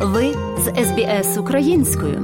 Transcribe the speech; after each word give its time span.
Ви 0.00 0.32
з 0.58 0.84
СБС 0.84 1.38
українською. 1.38 2.20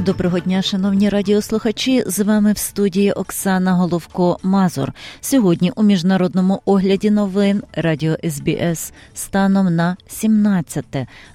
Доброго 0.00 0.38
дня, 0.38 0.62
шановні 0.62 1.08
радіослухачі. 1.08 2.04
З 2.06 2.20
вами 2.20 2.52
в 2.52 2.58
студії 2.58 3.12
Оксана 3.12 3.72
Головко 3.72 4.38
Мазур. 4.42 4.92
Сьогодні 5.20 5.72
у 5.76 5.82
міжнародному 5.82 6.62
огляді 6.64 7.10
новин 7.10 7.62
Радіо 7.72 8.16
СБС 8.30 8.92
станом 9.14 9.76
на 9.76 9.96
17 10.08 10.84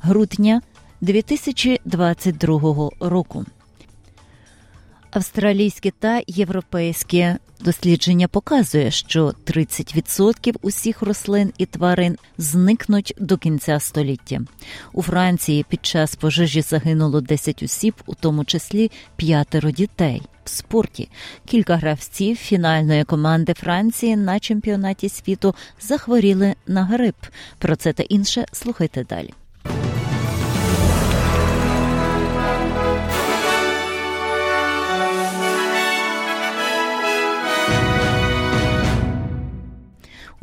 грудня 0.02 0.62
2022 1.02 2.90
року. 3.00 3.46
Австралійські 5.12 5.92
та 5.92 6.22
європейські 6.28 7.36
дослідження 7.64 8.27
показує, 8.27 8.91
що 8.91 9.34
30% 9.45 10.55
усіх 10.62 11.02
рослин 11.02 11.54
і 11.57 11.66
тварин 11.66 12.17
зникнуть 12.38 13.13
до 13.17 13.38
кінця 13.38 13.80
століття. 13.80 14.41
У 14.94 15.02
Франції 15.02 15.66
під 15.70 15.85
час 15.85 16.16
пожежі 16.16 16.62
загинуло 16.62 17.21
10 17.21 17.63
осіб, 17.63 17.94
у 18.05 18.16
тому 18.16 18.45
числі 18.45 18.91
п'ятеро 19.16 19.71
дітей. 19.71 20.21
В 20.45 20.49
спорті 20.49 21.09
кілька 21.45 21.76
гравців 21.76 22.38
фінальної 22.38 23.04
команди 23.04 23.54
Франції 23.54 24.16
на 24.16 24.40
чемпіонаті 24.40 25.09
світу 25.09 25.55
захворіли 25.82 26.55
на 26.68 26.85
грип. 26.85 27.16
Про 27.57 27.76
це 27.76 27.93
та 27.93 28.04
інше 28.04 28.45
слухайте 28.52 29.04
далі. 29.04 29.34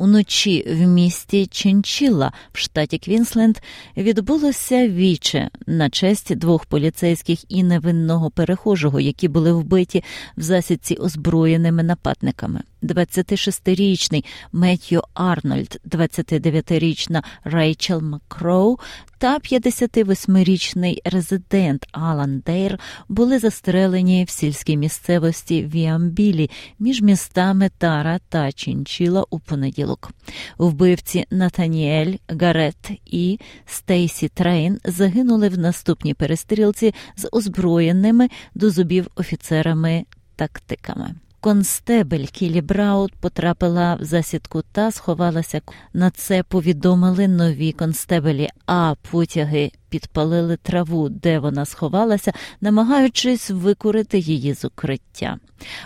Уночі 0.01 0.65
в 0.69 0.87
місті 0.87 1.47
Ченчілла 1.47 2.33
в 2.53 2.59
штаті 2.59 2.99
Квінсленд 2.99 3.59
відбулося 3.97 4.89
віче 4.89 5.51
на 5.67 5.91
честь 5.91 6.37
двох 6.37 6.67
поліцейських 6.67 7.45
і 7.49 7.63
невинного 7.63 8.31
перехожого, 8.31 9.01
які 9.01 9.29
були 9.29 9.53
вбиті 9.53 10.05
в 10.37 10.43
засідці 10.43 10.95
озброєними 10.95 11.83
нападниками. 11.83 12.61
26-річний 12.83 14.25
Меттью 14.53 15.03
Арнольд, 15.15 15.81
29-річна 15.91 17.23
Рейчел 17.45 18.03
Макроу 18.03 18.79
та 19.19 19.39
58-річний 19.39 20.99
резидент 21.05 21.87
Алан 21.93 22.43
Дейр 22.47 22.79
були 23.09 23.39
застрелені 23.39 24.25
в 24.25 24.31
сільській 24.31 24.77
місцевості 24.77 25.65
Віамбілі 25.75 26.51
між 26.79 27.03
містами 27.03 27.71
Тара 27.79 28.21
та 28.29 28.53
Чінчіла 28.53 29.25
у 29.31 29.39
понеділок. 29.39 30.11
Вбивці 30.59 31.27
Натаніель 31.31 32.15
Гарет 32.29 32.91
і 33.07 33.39
Стейсі 33.67 34.29
Трейн 34.29 34.79
загинули 34.85 35.49
в 35.49 35.59
наступній 35.59 36.15
перестрілці 36.15 36.95
з 37.17 37.29
озброєними 37.33 38.29
до 38.55 38.71
зубів 38.71 39.07
офіцерами 39.17 40.05
тактиками. 40.37 41.15
Констебель 41.41 42.25
Кілі 42.25 42.61
Браут 42.61 43.15
потрапила 43.15 43.95
в 43.95 44.05
засідку 44.05 44.63
та 44.73 44.91
сховалася. 44.91 45.61
На 45.93 46.11
це 46.11 46.43
повідомили 46.43 47.29
нові 47.29 47.73
констебелі, 47.73 48.49
а 48.67 48.95
потяги 49.11 49.73
підпалили 49.89 50.57
траву, 50.57 51.09
де 51.09 51.39
вона 51.39 51.65
сховалася, 51.65 52.33
намагаючись 52.61 53.51
викурити 53.51 54.19
її 54.19 54.55
з 54.55 54.65
укриття. 54.65 55.39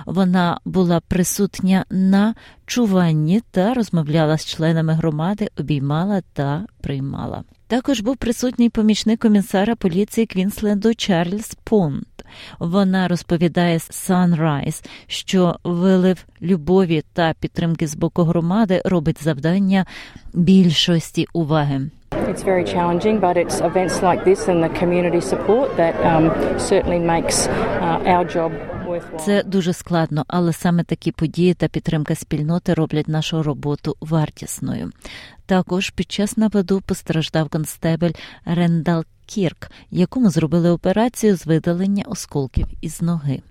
Вона 0.07 0.61
була 0.65 1.01
присутня 1.01 1.85
на 1.91 2.35
чуванні 2.67 3.43
та 3.51 3.75
розмовляла 3.75 4.39
з 4.39 4.47
членами 4.47 4.93
громади, 4.93 5.49
обіймала 5.59 6.23
та 6.33 6.67
приймала. 6.81 7.45
Також 7.75 8.01
був 8.01 8.17
присутній 8.17 8.69
помічник 8.69 9.21
комісара 9.21 9.75
поліції 9.75 10.27
Квінсленду 10.27 10.95
Чарльз 10.95 11.57
Понт. 11.65 12.07
Вона 12.59 13.09
розповідає 13.09 13.79
Sunrise, 13.79 14.87
що 15.07 15.57
вилив 15.65 16.25
любові 16.43 17.03
та 17.13 17.35
підтримки 17.41 17.87
з 17.87 17.95
боку 17.95 18.23
громади 18.23 18.83
робить 18.85 19.23
завдання 19.25 19.87
більшості 20.35 21.27
уваги. 21.33 21.91
It's 22.11 22.45
very 22.45 22.65
challenging, 22.75 23.21
but 23.21 23.37
it's 23.37 23.59
events 23.71 23.97
like 24.09 24.21
this 24.25 24.41
and 24.51 24.59
the 24.67 24.73
community 24.81 25.21
support 25.33 25.69
that 25.81 25.95
um, 26.11 26.25
certainly 26.71 27.01
makes 27.15 27.37
uh, 27.49 28.13
our 28.15 28.25
job 28.37 28.51
це 29.25 29.43
дуже 29.43 29.73
складно, 29.73 30.25
але 30.29 30.53
саме 30.53 30.85
такі 30.85 31.13
події 31.13 31.55
та 31.55 31.69
підтримка 31.69 32.15
спільноти 32.15 32.75
роблять 32.75 33.09
нашу 33.09 33.43
роботу 33.43 33.97
вартісною. 34.01 34.91
Також 35.47 35.91
під 35.91 36.13
час 36.13 36.37
нападу 36.37 36.81
постраждав 36.87 37.49
констебель 37.49 38.13
Рендал 38.45 39.05
Кірк, 39.27 39.71
якому 39.91 40.31
зробили 40.31 40.71
операцію 40.71 41.37
з 41.37 41.47
видалення 41.47 42.05
осколків 42.07 42.67
із 42.81 43.03
ноги. 43.03 43.43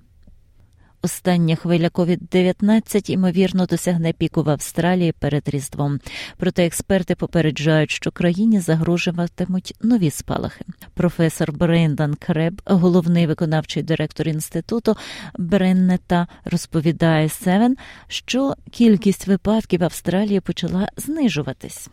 Остання 1.06 1.56
хвиля 1.56 1.88
COVID-19, 1.88 3.12
ймовірно, 3.12 3.66
досягне 3.66 4.14
піку 4.14 4.44
в 4.44 4.50
Австралії 4.50 5.12
перед 5.12 5.50
Різдвом. 5.50 6.00
Проте 6.38 6.66
експерти 6.66 7.16
попереджають, 7.16 7.91
що 7.91 8.12
країні 8.12 8.59
загрожуватимуть 8.59 9.75
нові 9.81 10.12
спалахи. 10.12 10.66
Професор 10.94 11.52
Брендан 11.52 12.16
Креб, 12.16 12.62
головний 12.66 13.28
виконавчий 13.28 13.84
директор 13.84 14.28
інституту 14.28 14.96
Бреннета, 15.38 16.28
розповідає 16.46 17.30
Севен, 17.30 17.78
що 18.08 18.56
кількість 18.72 19.28
випадків 19.28 19.80
в 19.80 19.84
Австралії 19.84 20.40
почала 20.40 20.90
знижуватись. 20.97 21.90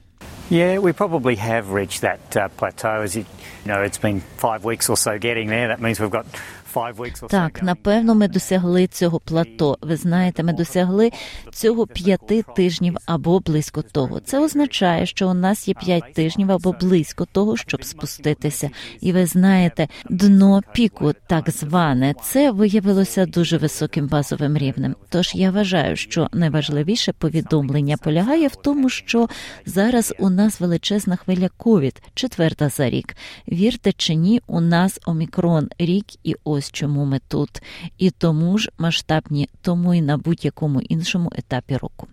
Yeah, 0.51 0.81
we 0.81 0.93
probably 0.93 1.37
have 1.37 1.65
reached 1.71 2.01
that 2.09 2.23
uh, 2.37 2.49
plateau. 2.59 3.03
As 3.07 3.15
you 3.19 3.25
know, 3.65 3.81
it's 3.83 3.99
been 3.99 4.21
five 4.47 4.65
weeks 4.65 4.87
or 4.91 4.97
so 4.97 5.13
getting 5.29 5.49
there. 5.49 5.69
That 5.69 5.81
means 5.81 6.01
we've 6.01 6.11
got 6.11 6.27
так, 7.29 7.63
напевно, 7.63 8.15
ми 8.15 8.29
досягли 8.29 8.87
цього 8.87 9.21
плато. 9.21 9.79
Ви 9.81 9.97
знаєте, 9.97 10.43
ми 10.43 10.53
досягли 10.53 11.11
цього 11.53 11.87
п'яти 11.87 12.45
тижнів 12.57 12.97
або 13.07 13.41
близько 13.41 13.83
того. 13.83 14.21
Це 14.21 14.41
означає, 14.41 15.07
що 15.07 15.29
у 15.29 15.35
нас 15.35 15.69
є 15.69 15.75
п'ять 15.75 16.13
тижнів 16.15 16.53
або 16.53 16.73
близько 16.81 17.27
того, 17.33 17.57
щоб 17.57 17.85
спуститися. 17.85 18.71
І 19.01 19.13
ви 19.13 19.27
знаєте, 19.27 19.89
дно 20.11 20.63
піку, 20.75 21.13
так 21.29 21.51
зване, 21.51 22.15
це 22.23 22.51
виявилося 22.51 23.27
дуже 23.27 23.57
високим 23.57 24.09
базовим 24.09 24.59
рівнем. 24.59 24.97
Тож 25.09 25.35
я 25.35 25.51
вважаю, 25.51 25.97
що 25.97 26.29
найважливіше 26.33 27.13
повідомлення 27.13 27.97
полягає 27.97 28.49
в 28.49 28.57
тому, 28.57 28.89
що 28.89 29.29
зараз 29.67 30.15
у 30.19 30.31
нас 30.31 30.61
величезна 30.61 31.17
хвиля 31.17 31.49
ковід, 31.57 32.03
четверта 32.15 32.69
за 32.69 32.91
рік. 32.91 33.17
Вірте 33.49 33.93
чи 33.93 34.15
ні, 34.15 34.43
у 34.47 34.61
нас 34.61 35.01
омікрон 35.07 35.69
рік 35.79 36.07
і 36.25 36.37
ось 36.45 36.60
ось 36.61 36.71
чому 36.71 37.05
ми 37.05 37.21
тут, 37.29 37.63
і 37.99 38.11
тому 38.11 38.59
ж 38.59 38.71
масштабні, 38.79 39.49
тому 39.63 39.95
і 39.95 40.03
на 40.03 40.17
будь-якому 40.19 40.81
іншому 40.81 41.33
етапі 41.35 41.77
року. 41.77 42.07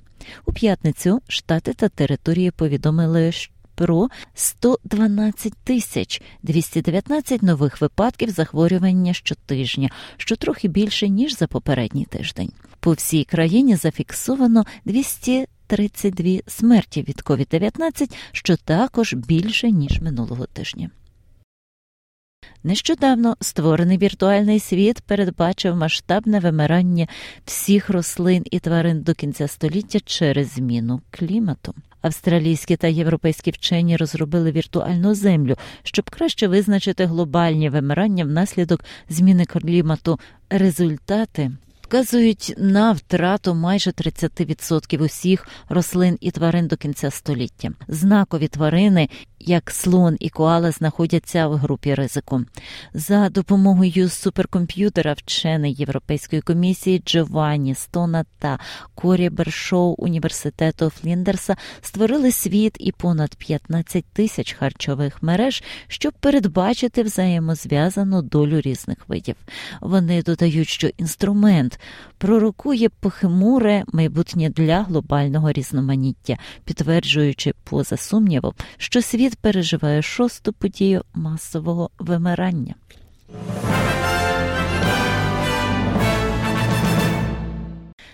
У 0.45 0.53
п'ятницю 0.53 1.21
штати 1.27 1.73
та 1.73 1.89
території 1.89 2.51
повідомили, 2.51 3.31
про 3.75 4.09
112 4.33 5.53
тисяч 5.63 6.21
219 6.43 7.43
нових 7.43 7.81
випадків 7.81 8.29
захворювання 8.29 9.13
щотижня, 9.13 9.89
що 10.17 10.35
трохи 10.35 10.67
більше 10.67 11.09
ніж 11.09 11.37
за 11.37 11.47
попередній 11.47 12.05
тиждень. 12.05 12.51
По 12.79 12.91
всій 12.91 13.23
країні 13.23 13.75
зафіксовано 13.75 14.65
232 14.85 16.39
смерті 16.47 17.01
від 17.01 17.21
COVID-19, 17.21 18.11
що 18.31 18.57
також 18.57 19.13
більше 19.13 19.71
ніж 19.71 20.01
минулого 20.01 20.45
тижня. 20.45 20.89
Нещодавно 22.63 23.35
створений 23.41 23.97
віртуальний 23.97 24.59
світ 24.59 25.01
передбачив 25.01 25.75
масштабне 25.75 26.39
вимирання 26.39 27.07
всіх 27.45 27.89
рослин 27.89 28.43
і 28.51 28.59
тварин 28.59 29.01
до 29.01 29.13
кінця 29.13 29.47
століття 29.47 29.99
через 30.05 30.53
зміну 30.53 31.01
клімату. 31.11 31.73
Австралійські 32.01 32.75
та 32.75 32.87
європейські 32.87 33.51
вчені 33.51 33.97
розробили 33.97 34.51
віртуальну 34.51 35.15
землю, 35.15 35.55
щоб 35.83 36.09
краще 36.09 36.47
визначити 36.47 37.05
глобальні 37.05 37.69
вимирання 37.69 38.23
внаслідок 38.23 38.85
зміни 39.09 39.45
клімату. 39.45 40.19
Результати 40.49 41.51
вказують 41.81 42.53
на 42.57 42.91
втрату 42.91 43.55
майже 43.55 43.91
30% 43.91 45.03
усіх 45.03 45.47
рослин 45.69 46.17
і 46.21 46.31
тварин 46.31 46.67
до 46.67 46.77
кінця 46.77 47.11
століття. 47.11 47.71
Знакові 47.87 48.47
тварини 48.47 49.09
як 49.39 49.71
слон 49.71 50.17
і 50.19 50.29
коала 50.29 50.71
знаходяться 50.71 51.47
в 51.47 51.55
групі 51.55 51.93
ризику. 51.93 52.41
За 52.93 53.29
допомогою 53.29 54.09
суперкомп'ютера 54.09 55.13
вчений 55.13 55.73
Європейської 55.73 56.41
комісії 56.41 57.01
Джованні 57.05 57.75
Стона 57.75 58.25
та 58.39 58.59
Корі 58.95 59.29
Бершоу 59.29 59.95
університету 59.97 60.89
Фліндерса 60.89 61.55
створили 61.81 62.31
світ 62.31 62.77
і 62.79 62.91
понад 62.91 63.35
15 63.35 64.05
тисяч 64.05 64.53
харчових 64.53 65.23
мереж, 65.23 65.63
щоб 65.87 66.13
передбачити 66.13 67.03
взаємозв'язану 67.03 68.21
долю 68.21 68.61
різних 68.61 68.97
видів. 69.07 69.35
Вони 69.81 70.23
додають, 70.23 70.69
що 70.69 70.87
інструмент 70.97 71.79
пророкує 72.17 72.89
похимуре 72.89 73.83
майбутнє 73.93 74.49
для 74.49 74.81
глобального 74.83 75.51
різноманіття, 75.51 76.37
підтверджуючи 76.65 77.53
поза 77.63 77.97
сумнівом, 77.97 78.53
що 78.77 79.01
світ 79.01 79.26
переживає 79.35 80.01
шосту 80.01 80.53
подію 80.53 81.03
масового 81.13 81.89
вимирання. 81.99 82.75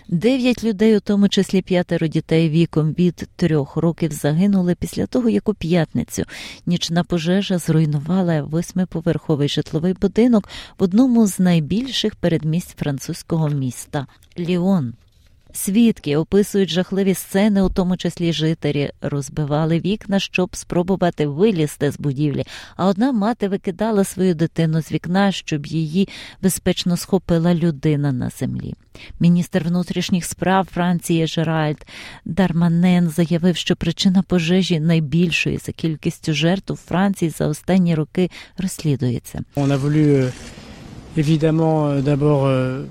Дев'ять 0.08 0.64
людей, 0.64 0.96
у 0.96 1.00
тому 1.00 1.28
числі 1.28 1.62
п'ятеро 1.62 2.06
дітей 2.06 2.48
віком 2.50 2.92
від 2.92 3.28
трьох 3.36 3.76
років, 3.76 4.12
загинули 4.12 4.74
після 4.74 5.06
того, 5.06 5.28
як 5.28 5.48
у 5.48 5.54
п'ятницю 5.54 6.24
нічна 6.66 7.04
пожежа 7.04 7.58
зруйнувала 7.58 8.42
восьмиповерховий 8.42 9.48
житловий 9.48 9.94
будинок 10.00 10.48
в 10.78 10.82
одному 10.82 11.26
з 11.26 11.38
найбільших 11.38 12.14
передмість 12.16 12.78
французького 12.78 13.48
міста 13.48 14.06
Ліон. 14.38 14.94
Свідки 15.56 16.16
описують 16.16 16.70
жахливі 16.70 17.14
сцени, 17.14 17.62
у 17.62 17.68
тому 17.68 17.96
числі 17.96 18.32
жителі 18.32 18.90
розбивали 19.00 19.80
вікна, 19.80 20.18
щоб 20.18 20.56
спробувати 20.56 21.26
вилізти 21.26 21.90
з 21.90 21.98
будівлі. 21.98 22.44
А 22.76 22.86
одна 22.86 23.12
мати 23.12 23.48
викидала 23.48 24.04
свою 24.04 24.34
дитину 24.34 24.82
з 24.82 24.92
вікна, 24.92 25.32
щоб 25.32 25.66
її 25.66 26.08
безпечно 26.42 26.96
схопила 26.96 27.54
людина 27.54 28.12
на 28.12 28.30
землі. 28.30 28.74
Міністр 29.20 29.64
внутрішніх 29.64 30.24
справ 30.24 30.68
Франції 30.72 31.26
Жеральд 31.26 31.86
Дарманен 32.24 33.08
заявив, 33.08 33.56
що 33.56 33.76
причина 33.76 34.22
пожежі 34.22 34.80
найбільшої 34.80 35.58
за 35.58 35.72
кількістю 35.72 36.32
жертв 36.32 36.74
Франції 36.74 37.30
за 37.30 37.46
останні 37.46 37.94
роки 37.94 38.30
розслідується. 38.58 39.40
Évidemment, 41.16 42.00
d'abord. 42.00 42.86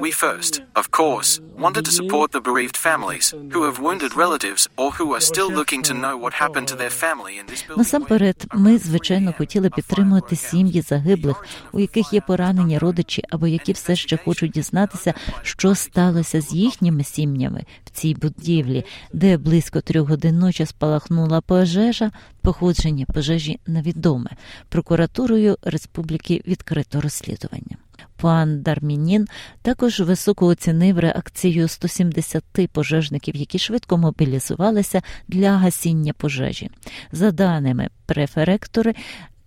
We 0.00 0.10
first, 0.10 0.62
of 0.74 0.90
course, 0.90 1.40
wanted 1.58 1.84
to 1.84 1.90
support 1.90 2.32
the 2.32 2.40
bereaved 2.40 2.76
families 2.76 3.34
who 3.52 3.62
have 3.64 3.78
wounded 3.80 4.16
relatives 4.16 4.68
or 4.76 4.90
who 4.92 5.14
are 5.14 5.20
still 5.20 5.50
looking 5.50 5.82
to 5.82 5.94
know 5.94 6.16
what 6.16 6.32
happened 6.32 6.68
to 6.68 6.76
their 6.76 6.90
family 6.90 7.34
in 7.40 7.46
this 7.46 7.62
building. 7.62 7.78
Насамперед, 7.78 8.46
ми 8.54 8.78
звичайно 8.78 9.34
хотіли 9.38 9.70
підтримувати 9.70 10.36
сім'ї 10.36 10.80
загиблих, 10.80 11.44
у 11.72 11.80
яких 11.80 12.12
є 12.12 12.20
поранені 12.20 12.78
родичі, 12.78 13.22
або 13.30 13.46
які 13.46 13.72
все 13.72 13.96
ще 13.96 14.16
хочуть 14.16 14.50
дізнатися, 14.50 15.14
що 15.42 15.74
сталося 15.74 16.40
з 16.40 16.52
їхніми 16.52 17.04
сім'ями 17.04 17.64
в 17.84 17.90
цій 17.90 18.14
будівлі, 18.14 18.84
де 19.12 19.36
близько 19.36 19.80
трьох 19.80 20.08
годин 20.08 20.38
ночі 20.38 20.66
спалахнула 20.66 21.40
пожежа. 21.40 22.10
Походження 22.46 23.06
пожежі 23.14 23.60
невідоме. 23.66 24.30
Прокуратурою 24.68 25.58
республіки 25.62 26.42
відкрито 26.46 27.00
розслідування. 27.00 27.76
Пан 28.16 28.62
Дармінін 28.62 29.26
також 29.62 30.00
високо 30.00 30.46
оцінив 30.46 30.98
реакцію 30.98 31.68
170 31.68 32.44
пожежників, 32.72 33.36
які 33.36 33.58
швидко 33.58 33.98
мобілізувалися 33.98 35.02
для 35.28 35.56
гасіння 35.56 36.12
пожежі. 36.12 36.70
За 37.12 37.30
даними 37.30 37.88
преферектори. 38.06 38.94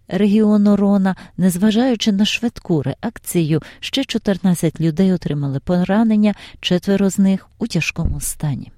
Регіону 0.08 0.76
Рона, 0.76 1.16
незважаючи 1.38 2.12
на 2.12 2.26
швидку 2.26 2.84
реакцію, 2.84 3.62
ще 3.80 4.04
14 4.04 4.82
людей 4.82 5.14
отримали 5.14 5.60
поранення, 5.60 6.34
четверо 6.60 7.10
з 7.10 7.20
них 7.20 7.50
у 7.60 7.68
тяжкому 7.68 8.22
стані. 8.22 8.72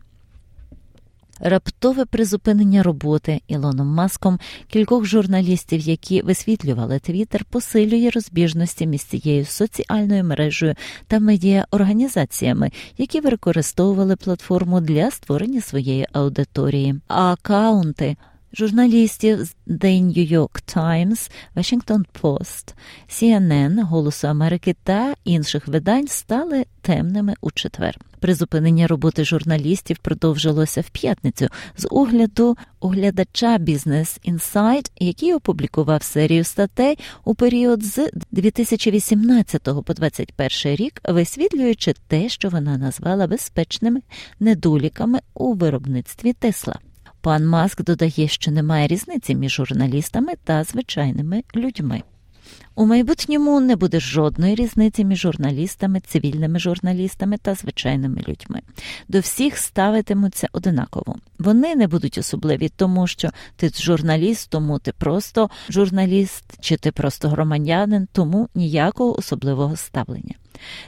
Раптове 1.44 2.06
призупинення 2.06 2.84
роботи 2.84 3.42
Ілоном 3.48 3.88
Маском 3.88 4.40
кількох 4.68 5.06
журналістів, 5.06 5.80
які 5.80 6.22
висвітлювали 6.22 7.00
Твіттер, 7.00 7.46
посилює 7.46 8.10
розбіжності 8.10 8.88
між 8.88 9.04
цією 9.04 9.46
соціальною 9.46 10.24
мережею 10.24 10.76
та 11.08 11.20
медіаорганізаціями, 11.20 12.72
які 12.98 13.20
використовували 13.20 14.16
платформу 14.16 14.82
для 14.82 15.12
створення 15.12 15.62
своєї 15.62 16.08
аудиторії. 16.14 16.96
Акаунти 17.08 18.16
журналістів 18.54 19.44
з 19.44 19.56
The 19.68 20.04
New 20.04 20.32
York 20.32 20.76
Times, 20.76 21.32
Washington 21.56 22.04
Post, 22.22 22.74
CNN, 23.10 23.84
Голосу 23.84 24.28
Америки 24.28 24.76
та 24.84 25.14
інших 25.24 25.68
видань 25.68 26.08
стали 26.08 26.66
темними 26.82 27.34
у 27.42 27.52
четвер. 27.52 27.98
Призупинення 28.20 28.88
роботи 28.88 29.26
журналістів 29.26 29.98
продовжилося 29.98 30.82
в 30.82 30.90
п'ятницю 30.90 31.48
з 31.78 31.88
огляду 31.92 32.58
оглядача 32.80 33.58
Business 33.58 34.32
Insight, 34.32 34.92
який 35.00 35.34
опублікував 35.34 36.04
серію 36.04 36.44
статей 36.44 36.98
у 37.24 37.36
період 37.36 37.84
з 37.84 38.10
2018 38.32 39.64
по 39.64 39.94
2021 39.94 40.76
рік, 40.76 41.02
висвітлюючи 41.10 41.94
те, 42.08 42.30
що 42.30 42.50
вона 42.50 42.78
назвала 42.78 43.28
безпечними 43.28 44.02
недоліками 44.40 45.20
у 45.34 45.54
виробництві 45.54 46.34
Тесла. 46.34 46.80
Пан 47.22 47.48
Маск 47.48 47.84
додає, 47.84 48.28
що 48.28 48.52
немає 48.52 48.88
різниці 48.88 49.36
між 49.36 49.52
журналістами 49.52 50.34
та 50.44 50.64
звичайними 50.64 51.44
людьми. 51.56 52.02
У 52.76 52.86
майбутньому 52.86 53.60
не 53.60 53.76
буде 53.76 54.00
жодної 54.00 54.56
різниці 54.56 55.06
між 55.06 55.20
журналістами, 55.20 56.00
цивільними 56.00 56.60
журналістами 56.60 57.38
та 57.38 57.56
звичайними 57.56 58.22
людьми. 58.28 58.62
До 59.08 59.20
всіх 59.20 59.58
ставитимуться 59.58 60.48
одинаково. 60.52 61.16
Вони 61.40 61.76
не 61.76 61.88
будуть 61.88 62.18
особливі, 62.18 62.70
тому 62.70 63.08
що 63.08 63.30
ти 63.56 63.70
журналіст, 63.70 64.50
тому 64.50 64.80
ти 64.80 64.92
просто 64.92 65.50
журналіст, 65.70 66.44
чи 66.60 66.78
ти 66.78 66.92
просто 66.92 67.30
громадянин, 67.30 68.08
тому 68.12 68.50
ніякого 68.56 69.20
особливого 69.20 69.76
ставлення. 69.76 70.36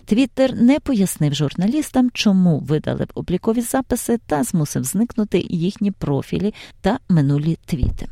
Твіттер 0.06 0.56
не 0.56 0.80
пояснив 0.80 1.34
журналістам, 1.34 2.10
чому 2.14 2.60
видали 2.60 3.08
облікові 3.16 3.62
записи 3.62 4.20
та 4.28 4.44
змусив 4.44 4.84
зникнути 4.84 5.46
їхні 5.50 5.92
профілі 5.92 6.54
та 6.82 7.00
минулі 7.10 7.58
твіти. 7.66 8.08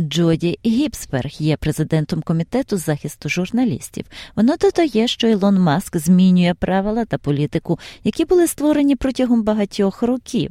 Джоді 0.00 0.58
Гіпсберг 0.66 1.30
є 1.38 1.56
президентом 1.56 2.22
комітету 2.22 2.76
захисту 2.76 3.28
журналістів. 3.28 4.04
Вона 4.36 4.56
додає, 4.56 5.08
що 5.08 5.28
Ілон 5.28 5.60
Маск 5.60 5.96
змінює 5.96 6.54
правила 6.54 7.04
та 7.04 7.18
політику, 7.18 7.78
які 8.04 8.24
були 8.24 8.46
створені 8.46 8.96
протягом 8.96 9.42
багатьох 9.42 10.02
років. 10.02 10.50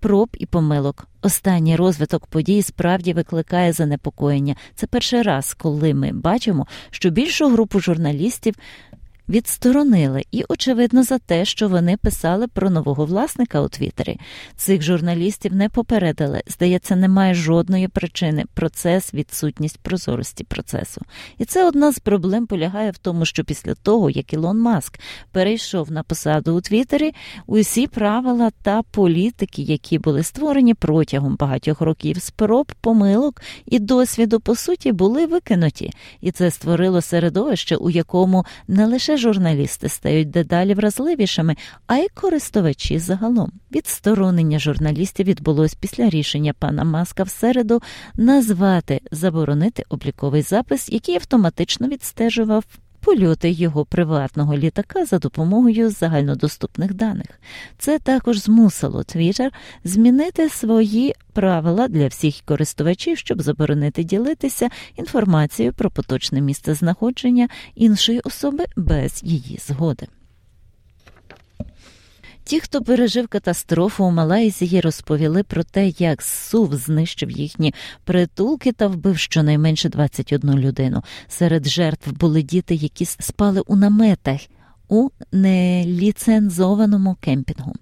Проб 0.00 0.28
і 0.38 0.46
помилок. 0.46 1.06
Останній 1.22 1.76
розвиток 1.76 2.26
подій 2.26 2.62
справді 2.62 3.12
викликає 3.12 3.72
занепокоєння. 3.72 4.56
Це 4.74 4.86
перший 4.86 5.22
раз, 5.22 5.54
коли 5.54 5.94
ми 5.94 6.12
бачимо, 6.12 6.66
що 6.90 7.10
більшу 7.10 7.48
групу 7.48 7.80
журналістів 7.80 8.54
відсторонили, 9.30 10.22
і, 10.32 10.44
очевидно, 10.48 11.02
за 11.02 11.18
те, 11.18 11.44
що 11.44 11.68
вони 11.68 11.96
писали 11.96 12.48
про 12.48 12.70
нового 12.70 13.04
власника 13.04 13.60
у 13.60 13.68
Твіттері. 13.68 14.18
Цих 14.56 14.82
журналістів 14.82 15.54
не 15.54 15.68
попередили. 15.68 16.42
Здається, 16.46 16.96
немає 16.96 17.34
жодної 17.34 17.88
причини. 17.88 18.44
Процес, 18.54 19.14
відсутність 19.14 19.78
прозорості 19.78 20.44
процесу. 20.44 21.00
І 21.38 21.44
це 21.44 21.68
одна 21.68 21.92
з 21.92 21.98
проблем 21.98 22.46
полягає 22.46 22.90
в 22.90 22.98
тому, 22.98 23.24
що 23.24 23.44
після 23.44 23.74
того, 23.74 24.10
як 24.10 24.32
Ілон 24.32 24.58
Маск 24.58 25.00
перейшов 25.32 25.92
на 25.92 26.02
посаду 26.02 26.56
у 26.56 26.60
Твіттері, 26.60 27.14
усі 27.46 27.86
правила 27.86 28.50
та 28.62 28.82
політики, 28.82 29.62
які 29.62 29.98
були 29.98 30.22
створені 30.22 30.74
протягом 30.74 31.36
багатьох 31.36 31.80
років 31.80 32.22
спроб, 32.22 32.72
помилок 32.80 33.42
і 33.66 33.78
досвіду, 33.78 34.40
по 34.40 34.54
суті, 34.54 34.92
були 34.92 35.26
викинуті. 35.26 35.90
І 36.20 36.30
це 36.30 36.50
створило 36.50 37.00
середовище, 37.00 37.76
у 37.76 37.90
якому 37.90 38.44
не 38.68 38.86
лише 38.86 39.16
журналісти 39.20 39.88
стають 39.88 40.30
дедалі 40.30 40.74
вразливішими, 40.74 41.56
а 41.86 41.96
й 41.96 42.08
користувачі 42.14 42.98
загалом. 42.98 43.52
Відсторонення 43.72 44.58
журналістів 44.58 45.26
відбулось 45.26 45.74
після 45.74 46.08
рішення 46.08 46.52
пана 46.52 46.84
Маска 46.84 47.22
в 47.22 47.28
середу 47.28 47.82
назвати 48.16 49.00
заборонити 49.10 49.84
обліковий 49.88 50.42
запис, 50.42 50.88
який 50.88 51.14
автоматично 51.14 51.88
відстежував. 51.88 52.64
Польоти 53.00 53.50
його 53.50 53.84
приватного 53.84 54.56
літака 54.56 55.04
за 55.04 55.18
допомогою 55.18 55.90
загальнодоступних 55.90 56.94
даних. 56.94 57.40
Це 57.78 57.98
також 57.98 58.38
змусило 58.38 58.98
Twitter 58.98 59.50
змінити 59.84 60.48
свої 60.48 61.14
правила 61.32 61.88
для 61.88 62.06
всіх 62.06 62.34
користувачів, 62.44 63.18
щоб 63.18 63.42
заборонити 63.42 64.04
ділитися 64.04 64.68
інформацією 64.96 65.72
про 65.72 65.90
поточне 65.90 66.40
місце 66.40 66.74
знаходження 66.74 67.48
іншої 67.74 68.20
особи 68.20 68.64
без 68.76 69.20
її 69.24 69.58
згоди. 69.66 70.06
Ті, 72.50 72.60
хто 72.60 72.82
пережив 72.82 73.28
катастрофу 73.28 74.04
у 74.04 74.10
Малайзії, 74.10 74.80
розповіли 74.80 75.42
про 75.42 75.64
те, 75.64 75.88
як 75.88 76.22
СУВ 76.22 76.74
знищив 76.74 77.30
їхні 77.30 77.74
притулки 78.04 78.72
та 78.72 78.86
вбив 78.86 79.18
щонайменше 79.18 79.88
21 79.88 80.58
людину. 80.58 81.02
Серед 81.28 81.66
жертв 81.66 82.12
були 82.12 82.42
діти, 82.42 82.74
які 82.74 83.04
спали 83.04 83.60
у 83.60 83.76
наметах 83.76 84.40
у 84.88 85.08
неліцензованому 85.32 87.16
кемпінгу. 87.20 87.74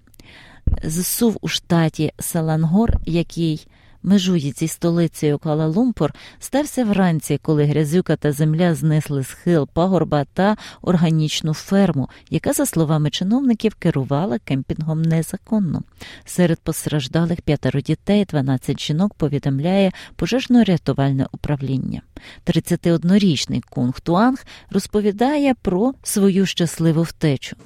З 0.85 1.07
СУВ 1.07 1.39
у 1.41 1.49
штаті 1.49 2.13
Салангор, 2.19 2.97
який 3.07 3.67
межує 4.03 4.53
зі 4.53 4.69
столицею 4.69 5.39
Кала-Лумпур, 5.39 6.11
стався 6.39 6.85
вранці, 6.85 7.39
коли 7.43 7.65
грязюка 7.65 8.17
та 8.17 8.33
земля 8.33 8.75
знесли 8.75 9.25
схил 9.25 9.69
пагорба 9.73 10.25
та 10.35 10.57
органічну 10.83 11.55
ферму, 11.55 12.09
яка, 12.31 12.53
за 12.53 12.67
словами 12.67 13.11
чиновників, 13.11 13.75
керувала 13.75 14.39
кемпінгом 14.39 15.03
незаконно. 15.03 15.83
Серед 16.25 16.59
постраждалих 16.61 17.41
п'ятеро 17.41 17.81
дітей, 17.81 18.25
12 18.25 18.81
жінок 18.81 19.15
повідомляє 19.15 19.93
пожежно-рятувальне 20.17 21.27
управління. 21.33 22.03
31-річний 22.47 23.63
Кунг 23.71 24.01
Туанг 24.01 24.45
розповідає 24.71 25.55
про 25.63 25.95
свою 26.03 26.47
щасливу 26.47 27.03
втечу. 27.03 27.57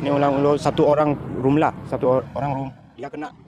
A 0.00 0.02
neighbor 0.02 0.30
woke 0.42 0.60
us 0.60 0.66
up 0.66 0.76
because 0.76 0.96
their 0.96 2.22
house 2.34 2.44
was 2.44 2.72
shaking. 3.00 3.43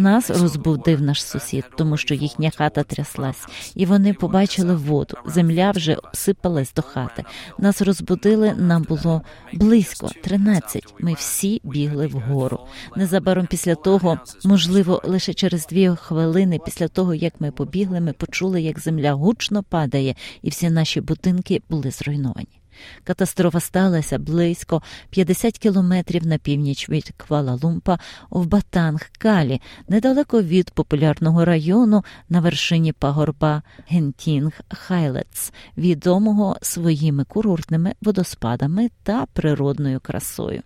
Нас 0.00 0.30
розбудив 0.30 1.02
наш 1.02 1.24
сусід, 1.24 1.64
тому 1.76 1.96
що 1.96 2.14
їхня 2.14 2.50
хата 2.56 2.82
тряслась, 2.82 3.46
і 3.74 3.86
вони 3.86 4.14
побачили 4.14 4.74
воду. 4.74 5.16
Земля 5.26 5.70
вже 5.70 5.94
обсипалась 5.94 6.72
до 6.74 6.82
хати. 6.82 7.24
Нас 7.58 7.82
розбудили. 7.82 8.54
Нам 8.58 8.82
було 8.82 9.22
близько 9.52 10.10
13. 10.22 10.94
Ми 10.98 11.12
всі 11.14 11.60
бігли 11.64 12.06
вгору. 12.06 12.60
Незабаром 12.96 13.46
після 13.46 13.74
того, 13.74 14.18
можливо, 14.44 15.02
лише 15.04 15.34
через 15.34 15.66
дві 15.66 15.88
хвилини 15.88 16.60
після 16.64 16.88
того, 16.88 17.14
як 17.14 17.40
ми 17.40 17.50
побігли, 17.50 18.00
ми 18.00 18.12
почули, 18.12 18.62
як 18.62 18.78
земля 18.78 19.12
гучно 19.12 19.62
падає, 19.62 20.14
і 20.42 20.50
всі 20.50 20.70
наші 20.70 21.00
будинки 21.00 21.62
були 21.68 21.90
зруйновані. 21.90 22.59
Катастрофа 23.04 23.60
сталася 23.60 24.18
близько 24.18 24.82
50 25.10 25.58
кілометрів 25.58 26.26
на 26.26 26.38
північ 26.38 26.88
від 26.88 27.12
Квала-Лумпа 27.18 27.98
в 28.30 28.46
Батанг-Калі, 28.46 29.60
недалеко 29.88 30.42
від 30.42 30.70
популярного 30.70 31.44
району 31.44 32.04
на 32.28 32.40
вершині 32.40 32.92
пагорба 32.92 33.62
Гентінг-Хайлетс, 33.92 35.52
відомого 35.76 36.56
своїми 36.62 37.24
курортними 37.24 37.94
водоспадами 38.02 38.90
та 39.02 39.26
природною 39.26 40.00
красою. 40.00 40.62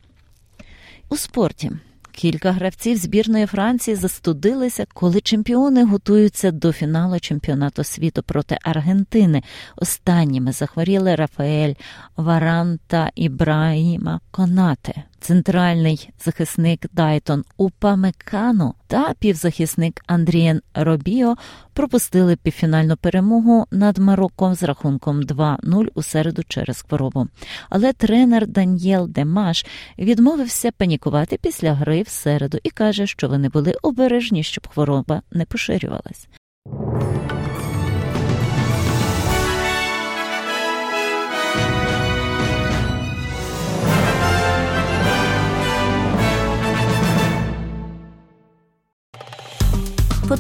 У 1.09 1.17
спорті 1.17 1.71
Кілька 2.17 2.53
гравців 2.53 2.97
збірної 2.97 3.47
Франції 3.47 3.95
застудилися, 3.95 4.87
коли 4.95 5.21
чемпіони 5.21 5.85
готуються 5.85 6.51
до 6.51 6.73
фіналу 6.73 7.21
чемпіонату 7.21 7.85
світу 7.85 8.23
проти 8.23 8.59
Аргентини. 8.63 9.43
Останніми 9.77 10.53
захворіли 10.53 11.15
Рафаель 11.15 11.75
Варан 12.17 12.79
та 12.87 13.11
Ібраїма 13.15 14.21
Конате 14.31 15.05
центральний 15.25 16.11
захисник 16.25 16.87
Дайтон 16.93 17.45
Упамекану 17.57 18.75
та 18.87 19.15
півзахисник 19.19 20.03
Андрієн 20.07 20.61
Робіо 20.75 21.37
пропустили 21.73 22.37
півфінальну 22.37 22.97
перемогу 22.97 23.67
над 23.71 23.99
Мароком 23.99 24.55
з 24.55 24.63
рахунком 24.63 25.23
2-0 25.23 25.89
у 25.95 26.03
середу 26.03 26.43
через 26.49 26.83
хворобу. 26.83 27.29
Але 27.71 27.93
тренер 27.93 28.47
Даніел 28.47 29.09
Демаш 29.09 29.67
відмовився 29.99 30.71
панікувати 30.71 31.39
після 31.43 31.75
гри 31.75 32.03
в 32.03 32.09
середу 32.09 32.59
і 32.63 32.71
каже, 32.71 33.07
що 33.07 33.29
вони 33.29 33.49
були 33.49 33.75
обережні, 33.83 34.43
щоб 34.43 34.69
хвороба 34.69 35.23
не 35.33 35.45
поширювалась. 35.45 36.29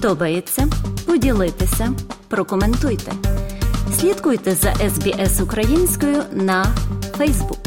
Подобається? 0.04 0.68
Поділитися, 1.06 1.92
прокоментуйте. 2.28 3.12
Слідкуйте 4.00 4.54
за 4.54 4.68
SBS 4.68 5.42
українською 5.42 6.23
на 6.32 6.66
Facebook. 7.18 7.63